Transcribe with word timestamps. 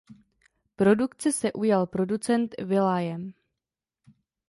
Produkce 0.75 1.31
se 1.31 1.51
ujal 1.53 1.85
producent 1.87 2.55
Will.i.am. 2.65 3.33